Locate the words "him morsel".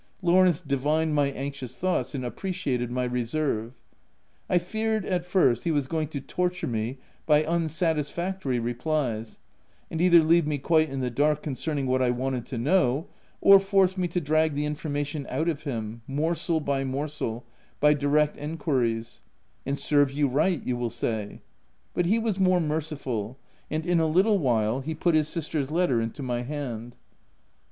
15.65-16.59